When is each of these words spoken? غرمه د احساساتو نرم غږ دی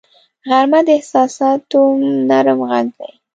غرمه 0.49 0.79
د 0.87 0.89
احساساتو 0.97 1.81
نرم 2.29 2.59
غږ 2.69 2.85
دی 2.97 3.11